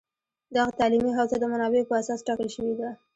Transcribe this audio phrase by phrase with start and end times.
[0.55, 2.89] دغه تعلیمي حوزه د منابعو په اساس ټاکل شوې ده